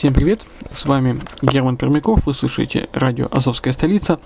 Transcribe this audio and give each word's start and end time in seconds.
Всем 0.00 0.14
привет, 0.14 0.46
с 0.72 0.86
вами 0.86 1.20
Герман 1.42 1.76
Пермяков, 1.76 2.24
вы 2.24 2.32
слушаете 2.32 2.88
радио 2.94 3.28
«Азовская 3.30 3.74
столица» 3.74 4.18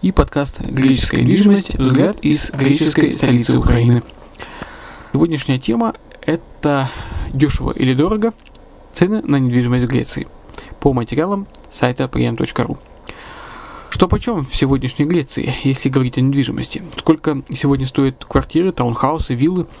и 0.00 0.10
подкаст 0.10 0.62
«Греческая 0.62 1.20
недвижимость. 1.20 1.74
Взгляд 1.78 2.18
из 2.20 2.50
греческой 2.50 3.12
столицы 3.12 3.58
Украины». 3.58 4.02
Сегодняшняя 5.12 5.58
тема– 5.58 5.92
это 6.22 6.88
дешево 7.30 7.72
или 7.72 7.92
дорого 7.92 8.32
цены 8.94 9.20
на 9.20 9.36
недвижимость 9.36 9.84
в 9.84 9.88
Греции 9.88 10.26
по 10.80 10.94
материалам 10.94 11.46
сайта 11.70 12.04
pm.ru. 12.04 12.78
Что 13.90 14.08
почем 14.08 14.46
в 14.46 14.56
сегодняшней 14.56 15.04
Греции, 15.04 15.52
если 15.62 15.90
говорить 15.90 16.16
о 16.16 16.22
недвижимости? 16.22 16.82
Сколько 16.96 17.42
сегодня 17.54 17.86
стоят 17.86 18.24
квартиры, 18.24 18.72
таунхаусы, 18.72 19.34
виллы– 19.34 19.66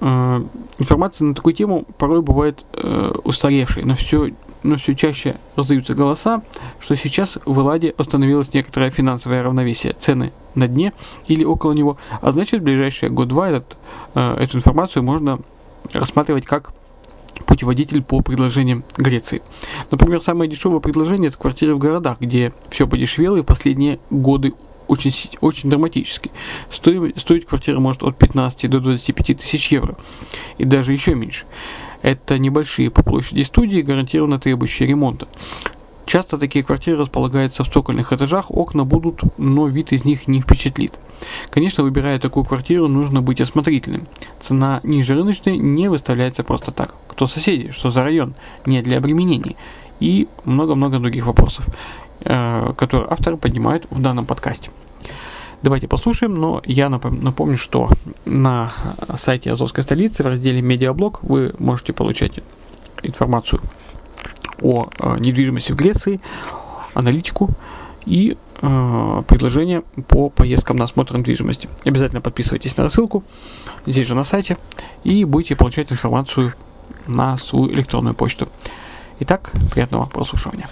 э, 0.00 0.42
информация 0.78 1.26
на 1.26 1.34
такую 1.34 1.54
тему 1.54 1.84
порой 1.98 2.22
бывает 2.22 2.64
э, 2.72 3.12
устаревшей, 3.24 3.84
но 3.84 3.94
все, 3.94 4.30
но 4.62 4.76
все 4.76 4.94
чаще 4.94 5.36
раздаются 5.56 5.94
голоса, 5.94 6.42
что 6.80 6.94
сейчас 6.96 7.38
в 7.44 7.58
Элладе 7.58 7.94
установилось 7.98 8.52
некоторое 8.54 8.90
финансовое 8.90 9.42
равновесие, 9.42 9.94
цены 9.94 10.32
на 10.54 10.68
дне 10.68 10.92
или 11.26 11.44
около 11.44 11.72
него, 11.72 11.96
а 12.20 12.32
значит 12.32 12.60
в 12.60 12.64
ближайшие 12.64 13.10
год-два 13.10 13.50
этот, 13.50 13.76
э, 14.14 14.36
эту 14.40 14.58
информацию 14.58 15.02
можно 15.02 15.40
рассматривать 15.92 16.44
как 16.44 16.72
путеводитель 17.46 18.02
по 18.02 18.20
предложениям 18.20 18.84
Греции. 18.96 19.42
Например, 19.90 20.20
самое 20.20 20.50
дешевое 20.50 20.80
предложение– 20.80 21.28
это 21.30 21.38
квартиры 21.38 21.74
в 21.74 21.78
городах, 21.78 22.18
где 22.20 22.52
все 22.70 22.86
подешевело 22.86 23.36
и 23.36 23.42
в 23.42 23.44
последние 23.44 24.00
годы 24.10 24.54
очень, 24.88 25.12
очень 25.40 25.70
драматически. 25.70 26.30
Стоить, 26.70 27.18
стоить 27.18 27.46
квартира 27.46 27.78
может 27.78 28.02
от 28.02 28.16
15 28.16 28.68
до 28.68 28.80
25 28.80 29.38
тысяч 29.38 29.70
евро. 29.70 29.96
И 30.58 30.64
даже 30.64 30.92
еще 30.92 31.14
меньше. 31.14 31.46
Это 32.02 32.38
небольшие 32.38 32.90
по 32.90 33.02
площади 33.02 33.42
студии, 33.42 33.82
гарантированно 33.82 34.38
требующие 34.38 34.88
ремонта. 34.88 35.28
Часто 36.08 36.38
такие 36.38 36.64
квартиры 36.64 36.96
располагаются 36.96 37.64
в 37.64 37.70
цокольных 37.70 38.14
этажах, 38.14 38.50
окна 38.50 38.84
будут, 38.84 39.20
но 39.36 39.66
вид 39.66 39.92
из 39.92 40.06
них 40.06 40.26
не 40.26 40.40
впечатлит. 40.40 41.00
Конечно, 41.50 41.82
выбирая 41.82 42.18
такую 42.18 42.46
квартиру, 42.46 42.88
нужно 42.88 43.20
быть 43.20 43.42
осмотрительным. 43.42 44.06
Цена 44.40 44.80
ниже 44.84 45.14
рыночной 45.14 45.58
не 45.58 45.88
выставляется 45.88 46.44
просто 46.44 46.72
так. 46.72 46.94
Кто 47.08 47.26
соседи, 47.26 47.72
что 47.72 47.90
за 47.90 48.04
район, 48.04 48.34
не 48.64 48.80
для 48.80 48.96
обременений 48.96 49.56
и 50.00 50.28
много-много 50.46 50.98
других 50.98 51.26
вопросов. 51.26 51.66
Э, 52.20 52.72
который 52.76 53.06
авторы 53.08 53.36
поднимают 53.36 53.86
в 53.90 54.02
данном 54.02 54.26
подкасте. 54.26 54.70
Давайте 55.62 55.86
послушаем, 55.86 56.34
но 56.34 56.60
я 56.64 56.88
напомню, 56.88 57.56
что 57.56 57.90
на 58.24 58.72
сайте 59.16 59.52
Азовской 59.52 59.84
столицы 59.84 60.22
в 60.22 60.26
разделе 60.26 60.60
«Медиаблог» 60.60 61.22
вы 61.22 61.54
можете 61.58 61.92
получать 61.92 62.40
информацию 63.02 63.60
о 64.62 64.88
э, 64.98 65.16
недвижимости 65.20 65.70
в 65.70 65.76
Греции, 65.76 66.20
аналитику 66.94 67.50
и 68.04 68.36
э, 68.62 69.22
предложения 69.28 69.82
по 70.08 70.28
поездкам 70.28 70.76
на 70.76 70.84
осмотр 70.84 71.16
недвижимости. 71.16 71.68
Обязательно 71.84 72.20
подписывайтесь 72.20 72.76
на 72.76 72.84
рассылку 72.84 73.22
здесь 73.86 74.06
же 74.08 74.16
на 74.16 74.24
сайте 74.24 74.56
и 75.04 75.24
будете 75.24 75.54
получать 75.54 75.92
информацию 75.92 76.52
на 77.06 77.36
свою 77.36 77.72
электронную 77.72 78.14
почту. 78.14 78.48
Итак, 79.20 79.52
приятного 79.70 80.06
прослушивания. 80.06 80.68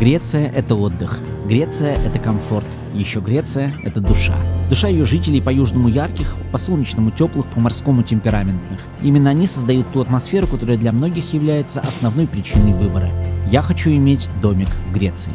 Греция– 0.00 0.50
это 0.56 0.76
отдых. 0.76 1.18
Греция– 1.46 1.94
это 2.06 2.18
комфорт. 2.18 2.64
Еще 2.94 3.20
Греция– 3.20 3.70
это 3.82 4.00
душа. 4.00 4.34
Душа 4.66 4.88
ее 4.88 5.04
жителей 5.04 5.42
по-южному 5.42 5.88
ярких, 5.88 6.36
по-солнечному 6.52 7.10
теплых, 7.10 7.44
по-морскому 7.48 8.02
темпераментных. 8.02 8.80
Именно 9.02 9.28
они 9.28 9.46
создают 9.46 9.92
ту 9.92 10.00
атмосферу, 10.00 10.46
которая 10.46 10.78
для 10.78 10.92
многих 10.92 11.34
является 11.34 11.80
основной 11.80 12.26
причиной 12.26 12.72
выбора. 12.72 13.10
Я 13.50 13.60
хочу 13.60 13.90
иметь 13.90 14.30
домик 14.40 14.68
в 14.88 14.94
Греции. 14.94 15.32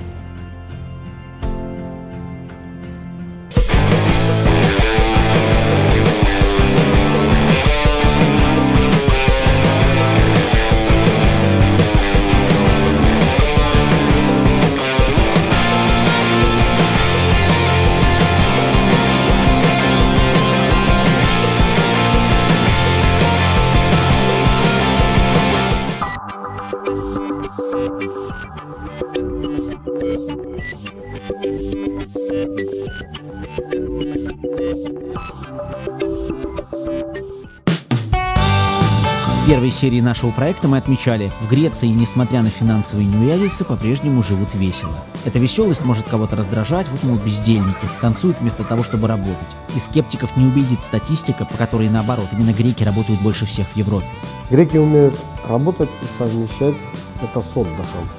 Первой 39.45 39.69
серии 39.69 40.01
нашего 40.01 40.31
проекта 40.31 40.67
мы 40.67 40.77
отмечали, 40.77 41.31
в 41.39 41.47
Греции, 41.47 41.87
несмотря 41.87 42.41
на 42.41 42.49
финансовые 42.49 43.05
неурядицы, 43.05 43.63
по-прежнему 43.63 44.23
живут 44.23 44.55
весело. 44.55 44.95
Эта 45.23 45.37
веселость 45.37 45.85
может 45.85 46.09
кого-то 46.09 46.35
раздражать, 46.35 46.87
вот, 46.89 47.03
мол, 47.03 47.17
бездельники, 47.17 47.87
танцуют 48.01 48.39
вместо 48.39 48.63
того, 48.63 48.83
чтобы 48.83 49.07
работать. 49.07 49.35
И 49.75 49.79
скептиков 49.79 50.35
не 50.35 50.45
убедит 50.45 50.81
статистика, 50.81 51.45
по 51.45 51.55
которой, 51.57 51.89
наоборот, 51.89 52.27
именно 52.31 52.53
греки 52.53 52.83
работают 52.83 53.21
больше 53.21 53.45
всех 53.45 53.67
в 53.67 53.75
Европе. 53.75 54.07
Греки 54.49 54.77
умеют 54.77 55.19
работать 55.47 55.89
и 56.01 56.05
совмещать 56.17 56.75
это 57.21 57.39
с 57.39 57.55
отдыхом. 57.55 58.09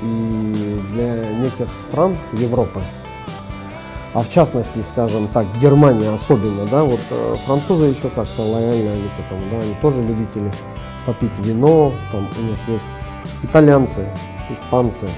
И 0.00 0.80
для 0.92 1.28
неких 1.34 1.68
стран 1.88 2.16
Европы 2.32 2.82
а 4.14 4.22
в 4.22 4.28
частности, 4.28 4.80
скажем 4.82 5.26
так, 5.28 5.46
Германия 5.60 6.10
особенно, 6.10 6.66
да, 6.66 6.84
вот 6.84 7.00
э, 7.10 7.34
французы 7.46 7.86
еще 7.86 8.08
как-то 8.10 8.42
лояльны 8.42 8.90
они 8.90 9.08
к 9.08 9.50
да, 9.50 9.58
они 9.58 9.74
тоже 9.80 10.02
любители 10.02 10.52
попить 11.06 11.38
вино, 11.38 11.92
там 12.10 12.28
у 12.38 12.42
них 12.42 12.58
есть 12.68 12.84
итальянцы, 13.42 14.06
испанцы. 14.50 15.08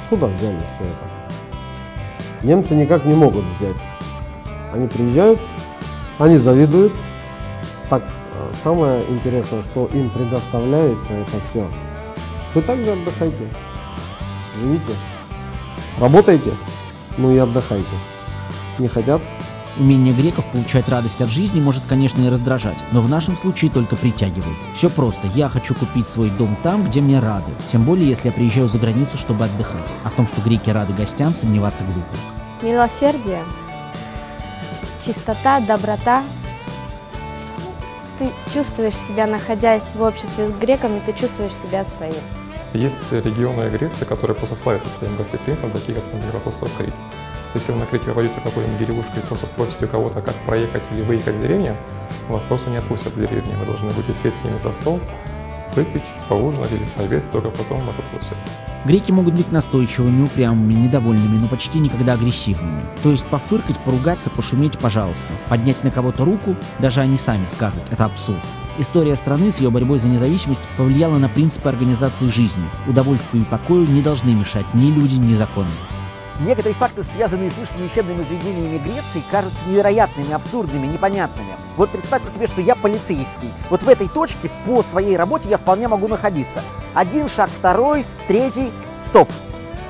Отсюда 0.00 0.26
взяли 0.26 0.58
все 0.58 0.84
это. 0.84 2.46
Немцы 2.46 2.74
никак 2.74 3.04
не 3.04 3.14
могут 3.14 3.44
взять. 3.44 3.76
Они 4.72 4.88
приезжают, 4.88 5.40
они 6.18 6.38
завидуют. 6.38 6.92
Так, 7.88 8.02
э, 8.02 8.52
самое 8.64 9.04
интересное, 9.08 9.62
что 9.62 9.88
им 9.92 10.10
предоставляется 10.10 11.12
это 11.12 11.36
все. 11.50 11.68
Вы 12.54 12.62
также 12.62 12.90
отдыхайте, 12.90 13.46
живите, 14.58 14.92
работайте 16.00 16.50
ну 17.18 17.30
и 17.32 17.38
отдыхайте. 17.38 17.86
Не 18.78 18.88
хотят? 18.88 19.20
Умение 19.78 20.12
греков 20.12 20.44
получать 20.46 20.88
радость 20.88 21.22
от 21.22 21.30
жизни 21.30 21.58
может, 21.58 21.82
конечно, 21.88 22.20
и 22.20 22.28
раздражать, 22.28 22.76
но 22.92 23.00
в 23.00 23.08
нашем 23.08 23.38
случае 23.38 23.70
только 23.70 23.96
притягивает. 23.96 24.56
Все 24.74 24.90
просто. 24.90 25.28
Я 25.28 25.48
хочу 25.48 25.74
купить 25.74 26.06
свой 26.06 26.28
дом 26.28 26.58
там, 26.62 26.84
где 26.84 27.00
мне 27.00 27.20
рады. 27.20 27.50
Тем 27.70 27.84
более, 27.84 28.06
если 28.06 28.28
я 28.28 28.32
приезжаю 28.32 28.68
за 28.68 28.78
границу, 28.78 29.16
чтобы 29.16 29.46
отдыхать. 29.46 29.90
А 30.04 30.10
в 30.10 30.12
том, 30.12 30.28
что 30.28 30.42
греки 30.42 30.68
рады 30.68 30.92
гостям, 30.92 31.34
сомневаться 31.34 31.84
глупо. 31.84 32.16
Милосердие, 32.60 33.44
чистота, 35.04 35.60
доброта, 35.60 36.22
ты 38.18 38.30
чувствуешь 38.52 38.94
себя, 38.94 39.26
находясь 39.26 39.94
в 39.94 40.02
обществе 40.02 40.48
с 40.48 40.52
греками, 40.52 41.00
ты 41.04 41.12
чувствуешь 41.14 41.54
себя 41.54 41.84
своим. 41.84 42.14
Есть 42.74 43.12
регионы 43.12 43.68
Греции, 43.68 44.04
которые 44.04 44.34
просто 44.34 44.56
славятся 44.56 44.88
своим 44.88 45.16
гостеприимством, 45.16 45.72
такие 45.72 45.94
как, 45.94 46.04
например, 46.12 46.40
остров 46.46 46.74
Крит. 46.78 46.94
Если 47.54 47.70
вы 47.70 47.78
на 47.80 47.86
Крите 47.86 48.10
пойдете 48.12 48.40
в 48.40 48.42
какую-нибудь 48.42 48.78
деревушку 48.78 49.12
и 49.18 49.20
просто 49.20 49.46
спросите 49.46 49.84
у 49.84 49.88
кого-то, 49.88 50.22
как 50.22 50.34
проехать 50.46 50.82
или 50.90 51.02
выехать 51.02 51.34
в 51.34 51.42
деревню, 51.42 51.76
вас 52.28 52.42
просто 52.44 52.70
не 52.70 52.78
отпустят 52.78 53.12
в 53.12 53.20
деревню. 53.20 53.58
Вы 53.58 53.66
должны 53.66 53.90
будете 53.90 54.14
сесть 54.14 54.40
с 54.40 54.44
ними 54.44 54.56
за 54.56 54.72
стол, 54.72 55.00
выпить, 55.74 56.02
поужинать 56.28 56.72
или 56.72 56.84
пообедать, 56.96 57.30
только 57.30 57.50
потом 57.50 57.84
вас 57.86 57.98
отпустят. 57.98 58.36
Греки 58.84 59.12
могут 59.12 59.34
быть 59.34 59.52
настойчивыми, 59.52 60.24
упрямыми, 60.24 60.72
недовольными, 60.72 61.38
но 61.38 61.48
почти 61.48 61.78
никогда 61.78 62.14
агрессивными. 62.14 62.82
То 63.02 63.10
есть 63.10 63.24
пофыркать, 63.26 63.78
поругаться, 63.78 64.30
пошуметь, 64.30 64.78
пожалуйста. 64.78 65.28
Поднять 65.48 65.82
на 65.84 65.90
кого-то 65.90 66.24
руку, 66.24 66.56
даже 66.78 67.00
они 67.00 67.16
сами 67.16 67.46
скажут, 67.46 67.82
это 67.90 68.06
абсурд. 68.06 68.40
История 68.78 69.16
страны 69.16 69.52
с 69.52 69.60
ее 69.60 69.70
борьбой 69.70 69.98
за 69.98 70.08
независимость 70.08 70.68
повлияла 70.76 71.18
на 71.18 71.28
принципы 71.28 71.68
организации 71.68 72.28
жизни. 72.28 72.64
Удовольствию 72.86 73.42
и 73.42 73.46
покою 73.46 73.86
не 73.86 74.02
должны 74.02 74.30
мешать 74.30 74.66
ни 74.74 74.90
люди, 74.90 75.16
ни 75.16 75.34
законы. 75.34 75.70
Некоторые 76.40 76.74
факты, 76.74 77.02
связанные 77.02 77.50
с 77.50 77.58
высшими 77.58 77.84
учебными 77.84 78.22
заведениями 78.22 78.78
Греции, 78.78 79.22
кажутся 79.30 79.66
невероятными, 79.66 80.32
абсурдными, 80.32 80.86
непонятными. 80.86 81.50
Вот 81.76 81.90
представьте 81.90 82.30
себе, 82.30 82.46
что 82.46 82.60
я 82.60 82.74
полицейский. 82.74 83.52
Вот 83.70 83.82
в 83.82 83.88
этой 83.88 84.08
точке 84.08 84.50
по 84.66 84.82
своей 84.82 85.16
работе 85.16 85.48
я 85.48 85.58
вполне 85.58 85.88
могу 85.88 86.08
находиться. 86.08 86.62
Один 86.94 87.28
шаг, 87.28 87.50
второй, 87.50 88.06
третий, 88.28 88.70
стоп. 89.00 89.28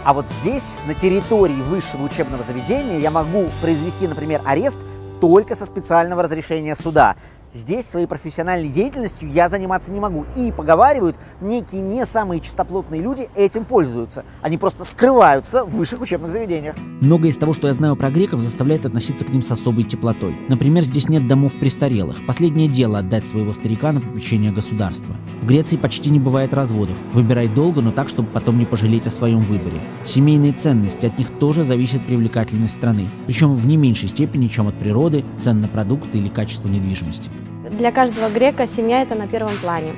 А 0.04 0.12
вот 0.12 0.28
здесь, 0.28 0.74
на 0.86 0.94
территории 0.94 1.62
высшего 1.62 2.02
учебного 2.02 2.42
заведения, 2.42 2.98
я 2.98 3.10
могу 3.10 3.48
произвести, 3.60 4.08
например, 4.08 4.42
арест 4.44 4.78
только 5.20 5.54
со 5.54 5.64
специального 5.64 6.24
разрешения 6.24 6.74
суда. 6.74 7.14
Здесь 7.54 7.84
своей 7.84 8.06
профессиональной 8.06 8.70
деятельностью 8.70 9.30
я 9.30 9.46
заниматься 9.46 9.92
не 9.92 10.00
могу. 10.00 10.24
И 10.36 10.50
поговаривают, 10.50 11.16
некие 11.42 11.82
не 11.82 12.06
самые 12.06 12.40
чистоплотные 12.40 13.02
люди 13.02 13.28
этим 13.34 13.66
пользуются. 13.66 14.24
Они 14.40 14.56
просто 14.56 14.84
скрываются 14.84 15.62
в 15.66 15.76
высших 15.76 16.00
учебных 16.00 16.32
заведениях. 16.32 16.76
Многое 17.02 17.30
из 17.30 17.36
того, 17.36 17.52
что 17.52 17.68
я 17.68 17.74
знаю 17.74 17.94
про 17.96 18.10
греков, 18.10 18.40
заставляет 18.40 18.86
относиться 18.86 19.26
к 19.26 19.28
ним 19.28 19.42
с 19.42 19.50
особой 19.50 19.84
теплотой. 19.84 20.34
Например, 20.48 20.82
здесь 20.82 21.10
нет 21.10 21.28
домов 21.28 21.52
престарелых. 21.52 22.24
Последнее 22.26 22.68
дело 22.68 23.00
отдать 23.00 23.26
своего 23.26 23.52
старика 23.52 23.92
на 23.92 24.00
попечение 24.00 24.50
государства. 24.50 25.14
В 25.42 25.46
Греции 25.46 25.76
почти 25.76 26.08
не 26.08 26.18
бывает 26.18 26.54
разводов. 26.54 26.96
Выбирай 27.12 27.48
долго, 27.48 27.82
но 27.82 27.90
так, 27.92 28.08
чтобы 28.08 28.30
потом 28.30 28.58
не 28.58 28.64
пожалеть 28.64 29.06
о 29.06 29.10
своем 29.10 29.40
выборе. 29.40 29.78
Семейные 30.06 30.52
ценности, 30.52 31.04
от 31.04 31.18
них 31.18 31.28
тоже 31.38 31.64
зависит 31.64 32.02
привлекательность 32.06 32.74
страны. 32.74 33.06
Причем 33.26 33.54
в 33.54 33.66
не 33.66 33.76
меньшей 33.76 34.08
степени, 34.08 34.46
чем 34.46 34.68
от 34.68 34.74
природы, 34.74 35.22
цен 35.36 35.60
на 35.60 35.68
продукты 35.68 36.16
или 36.16 36.28
качества 36.28 36.68
недвижимости 36.68 37.28
для 37.72 37.92
каждого 37.92 38.28
грека 38.28 38.66
семья 38.66 39.02
это 39.02 39.14
на 39.14 39.26
первом 39.26 39.56
плане. 39.60 39.92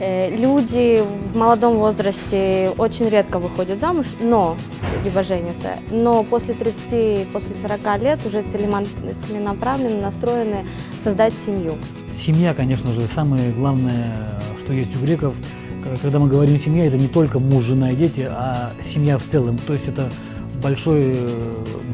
Э, 0.00 0.34
люди 0.34 1.02
в 1.32 1.36
молодом 1.36 1.76
возрасте 1.76 2.70
очень 2.78 3.08
редко 3.08 3.38
выходят 3.38 3.78
замуж, 3.78 4.06
но 4.20 4.56
либо 5.04 5.22
женятся, 5.22 5.74
но 5.90 6.24
после 6.24 6.54
30, 6.54 7.28
после 7.28 7.54
40 7.54 8.02
лет 8.02 8.26
уже 8.26 8.42
целенаправленно 8.42 10.02
настроены 10.02 10.66
создать 11.02 11.32
семью. 11.34 11.74
Семья, 12.16 12.54
конечно 12.54 12.92
же, 12.92 13.06
самое 13.06 13.52
главное, 13.52 14.40
что 14.64 14.72
есть 14.72 14.94
у 14.96 15.04
греков. 15.04 15.34
Когда 16.00 16.18
мы 16.18 16.28
говорим 16.28 16.58
семья, 16.58 16.86
это 16.86 16.96
не 16.96 17.08
только 17.08 17.38
муж, 17.38 17.64
жена 17.64 17.90
и 17.90 17.96
дети, 17.96 18.26
а 18.30 18.72
семья 18.82 19.18
в 19.18 19.24
целом. 19.24 19.58
То 19.58 19.74
есть 19.74 19.86
это 19.86 20.08
большой, 20.64 21.14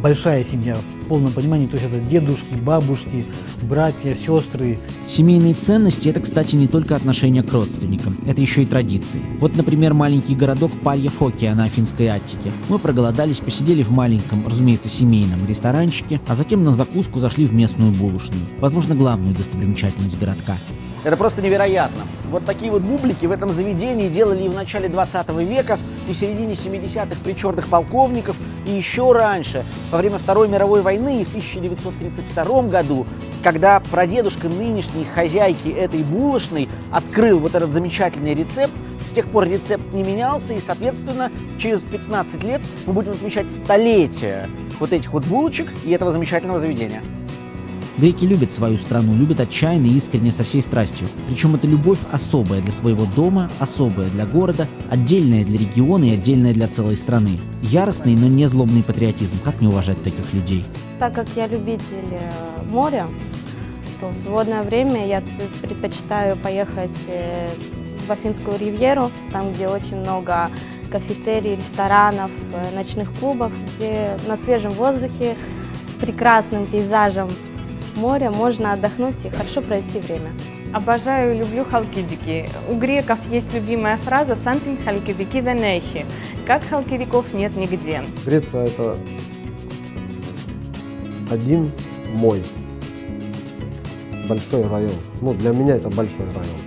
большая 0.01 0.45
семья 0.45 0.77
в 0.77 1.09
полном 1.09 1.33
понимании, 1.33 1.67
то 1.67 1.75
есть 1.75 1.87
это 1.87 1.99
дедушки, 1.99 2.55
бабушки, 2.63 3.25
братья, 3.63 4.15
сестры. 4.15 4.79
Семейные 5.09 5.55
ценности– 5.55 6.09
это, 6.11 6.21
кстати, 6.21 6.55
не 6.55 6.69
только 6.69 6.95
отношения 6.95 7.43
к 7.43 7.53
родственникам, 7.53 8.17
это 8.27 8.41
еще 8.41 8.63
и 8.63 8.67
традиции. 8.67 9.21
Вот, 9.41 9.57
например, 9.57 9.93
маленький 9.93 10.37
городок 10.37 10.71
Палья 10.85 11.11
Фокия 11.11 11.53
на 11.57 11.65
Афинской 11.65 12.09
Аттике. 12.09 12.53
Мы 12.69 12.79
проголодались, 12.79 13.41
посидели 13.41 13.83
в 13.83 13.91
маленьком, 13.91 14.47
разумеется, 14.47 14.89
семейном 14.89 15.45
ресторанчике, 15.49 16.21
а 16.29 16.37
затем 16.37 16.63
на 16.63 16.73
закуску 16.73 17.19
зашли 17.19 17.47
в 17.47 17.53
местную 17.53 17.91
булочную. 17.91 18.43
Возможно, 18.61 18.95
главную 18.95 19.35
достопримечательность 19.35 20.19
городка. 20.19 20.57
Это 21.03 21.17
просто 21.17 21.41
невероятно. 21.41 22.03
Вот 22.31 22.45
такие 22.45 22.71
вот 22.71 22.83
бублики 22.83 23.25
в 23.25 23.31
этом 23.31 23.49
заведении 23.49 24.09
делали 24.09 24.45
и 24.45 24.49
в 24.49 24.55
начале 24.55 24.89
20 24.89 25.31
века, 25.49 25.79
и 26.09 26.13
в 26.13 26.17
середине 26.17 26.53
70-х 26.53 27.17
при 27.25 27.33
черных 27.33 27.69
полковников, 27.69 28.37
и 28.67 28.71
еще 28.71 29.13
раньше, 29.13 29.65
во 29.91 29.99
время 29.99 30.19
Второй 30.19 30.49
мировой 30.49 30.83
войны 30.83 31.23
и 31.23 31.25
в 31.25 31.29
1932 31.29 32.63
году, 32.63 33.07
когда 33.43 33.81
прадедушка 33.81 34.49
нынешней 34.49 35.05
хозяйки 35.05 35.69
этой 35.69 36.03
булочной 36.03 36.69
открыл 36.93 37.39
вот 37.39 37.55
этот 37.55 37.73
замечательный 37.73 38.35
рецепт, 38.35 38.73
с 39.07 39.13
тех 39.13 39.29
пор 39.29 39.49
рецепт 39.49 39.93
не 39.93 40.03
менялся, 40.03 40.55
и, 40.55 40.61
соответственно, 40.65 41.31
через 41.59 41.81
15 41.83 42.45
лет 42.45 42.61
мы 42.87 42.93
будем 42.93 43.13
отмечать 43.13 43.51
столетие 43.51 44.47
вот 44.79 44.93
этих 44.93 45.13
вот 45.13 45.25
булочек 45.25 45.69
и 45.85 45.91
этого 45.91 46.13
замечательного 46.13 46.61
заведения. 46.61 47.03
Греки 48.01 48.25
любят 48.25 48.51
свою 48.51 48.79
страну, 48.79 49.15
любят 49.15 49.41
отчаянно 49.41 49.85
и 49.85 49.91
искренне 49.91 50.33
со 50.33 50.43
всей 50.43 50.63
страстью. 50.63 51.07
Причем 51.29 51.55
эта 51.55 51.67
любовь 51.67 51.99
особая 52.11 52.63
для 52.63 52.73
своего 52.73 53.05
дома, 53.15 53.51
особая 53.59 54.09
для 54.09 54.25
города, 54.25 54.67
отдельная 54.89 55.45
для 55.45 55.59
региона 55.59 56.05
и 56.05 56.15
отдельная 56.15 56.55
для 56.55 56.67
целой 56.67 56.97
страны. 56.97 57.39
Яростный, 57.61 58.17
но 58.17 58.27
не 58.27 58.47
злобный 58.47 58.83
патриотизм. 58.83 59.39
Как 59.45 59.61
не 59.61 59.67
уважать 59.67 60.03
таких 60.03 60.33
людей? 60.33 60.65
Так 60.99 61.15
как 61.15 61.27
я 61.37 61.47
любитель 61.47 62.09
э, 62.13 62.65
моря, 62.71 63.07
то 64.01 64.09
в 64.09 64.15
свободное 64.15 64.63
время 64.63 65.07
я 65.07 65.23
предпочитаю 65.61 66.39
поехать 66.39 66.89
э, 67.09 67.51
в 68.09 68.11
Афинскую 68.11 68.59
ривьеру, 68.59 69.11
там, 69.31 69.53
где 69.53 69.69
очень 69.69 69.99
много 69.99 70.49
кафетерий, 70.91 71.55
ресторанов, 71.55 72.31
э, 72.55 72.75
ночных 72.75 73.13
клубов, 73.21 73.53
где 73.77 74.17
на 74.27 74.39
свежем 74.39 74.73
воздухе 74.73 75.37
с 75.87 75.93
прекрасным 76.01 76.65
пейзажем 76.65 77.29
моря 77.97 78.31
можно 78.31 78.73
отдохнуть 78.73 79.25
и 79.25 79.29
хорошо 79.29 79.61
провести 79.61 79.99
время. 80.01 80.31
Обожаю 80.73 81.35
и 81.35 81.39
люблю 81.39 81.65
халкидики. 81.65 82.49
У 82.69 82.75
греков 82.75 83.19
есть 83.31 83.53
любимая 83.55 83.97
фраза 83.99 84.37
«Сантин 84.37 84.79
халкидики 84.85 85.39
венехи». 85.39 86.07
Как 86.47 86.63
халкидиков 86.65 87.33
нет 87.35 87.57
нигде. 87.57 88.03
Греция– 88.25 88.65
это 88.67 88.97
один 91.31 91.71
мой 92.15 92.43
большой 94.29 94.67
район. 94.69 94.93
Ну, 95.21 95.35
для 95.35 95.51
меня 95.51 95.77
это 95.77 95.89
большой 95.91 96.27
район. 96.27 96.61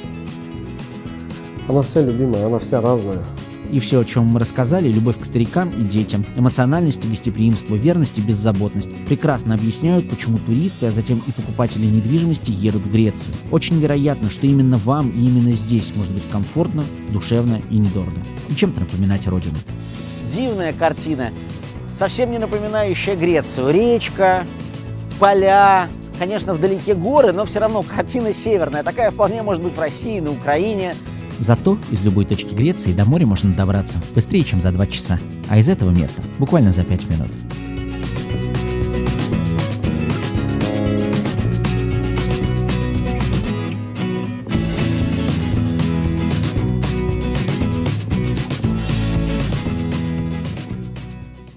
Она 1.69 1.81
вся 1.81 2.01
любимая, 2.01 2.45
она 2.47 2.59
вся 2.59 2.81
разная. 2.81 3.23
И 3.71 3.79
все, 3.79 4.01
о 4.01 4.05
чем 4.05 4.25
мы 4.25 4.39
рассказали, 4.39 4.91
любовь 4.91 5.19
к 5.19 5.25
старикам 5.25 5.69
и 5.69 5.83
детям, 5.83 6.23
эмоциональность 6.35 7.03
и 7.05 7.07
гостеприимство, 7.07 7.75
верность 7.75 8.17
и 8.19 8.21
беззаботность, 8.21 8.93
прекрасно 9.05 9.55
объясняют, 9.55 10.07
почему 10.09 10.37
туристы, 10.37 10.85
а 10.85 10.91
затем 10.91 11.23
и 11.25 11.31
покупатели 11.31 11.85
недвижимости 11.85 12.51
едут 12.51 12.83
в 12.83 12.91
Грецию. 12.91 13.33
Очень 13.51 13.79
вероятно, 13.79 14.29
что 14.29 14.45
именно 14.45 14.77
вам 14.77 15.09
и 15.09 15.19
именно 15.19 15.53
здесь 15.53 15.91
может 15.95 16.13
быть 16.13 16.27
комфортно, 16.29 16.83
душевно 17.09 17.61
и 17.71 17.77
недорого. 17.77 18.17
И 18.49 18.55
чем-то 18.55 18.81
напоминать 18.81 19.27
родину. 19.27 19.55
Дивная 20.29 20.73
картина, 20.73 21.31
совсем 21.97 22.31
не 22.31 22.37
напоминающая 22.37 23.15
Грецию. 23.15 23.71
Речка, 23.71 24.45
поля, 25.19 25.87
конечно, 26.19 26.53
вдалеке 26.53 26.95
горы, 26.95 27.33
но 27.33 27.45
все 27.45 27.59
равно 27.59 27.83
картина 27.83 28.33
северная. 28.33 28.83
Такая 28.83 29.11
вполне 29.11 29.41
может 29.41 29.63
быть 29.63 29.75
в 29.75 29.79
России, 29.79 30.19
на 30.19 30.31
Украине. 30.31 30.95
Зато 31.39 31.77
из 31.91 32.03
любой 32.03 32.25
точки 32.25 32.53
Греции 32.53 32.93
до 32.93 33.05
моря 33.05 33.25
можно 33.25 33.53
добраться 33.53 33.99
быстрее, 34.15 34.43
чем 34.43 34.61
за 34.61 34.71
два 34.71 34.87
часа, 34.87 35.19
а 35.49 35.57
из 35.57 35.69
этого 35.69 35.91
места 35.91 36.21
буквально 36.39 36.71
за 36.71 36.83
пять 36.83 37.09
минут. 37.09 37.29